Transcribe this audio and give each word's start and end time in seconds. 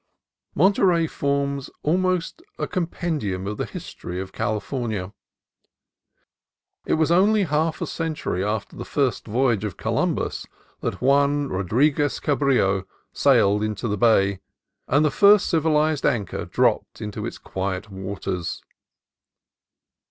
Monterey 0.55 1.05
forms 1.05 1.69
almost 1.83 2.41
a 2.57 2.65
compendium 2.67 3.45
of 3.45 3.57
the 3.57 3.65
his 3.67 3.93
tory 3.93 4.19
of 4.19 4.33
California. 4.33 5.13
It 6.87 6.95
was 6.95 7.11
only 7.11 7.43
half 7.43 7.81
a 7.83 7.85
century 7.85 8.43
after 8.43 8.75
the 8.75 8.83
first 8.83 9.27
voyage 9.27 9.63
of 9.63 9.77
Columbus 9.77 10.47
that 10.79 11.03
Juan 11.03 11.49
Rodriguez 11.49 12.19
Cabrillo 12.19 12.87
sailed 13.13 13.61
into 13.61 13.87
the 13.87 13.95
bay, 13.95 14.39
and 14.87 15.05
the 15.05 15.11
first 15.11 15.47
civilized 15.47 16.03
anchor 16.03 16.45
dropped 16.45 16.99
into 16.99 17.27
its 17.27 17.37
quiet 17.37 17.91
waters. 17.91 18.63